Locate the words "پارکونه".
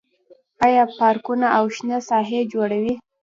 0.97-1.47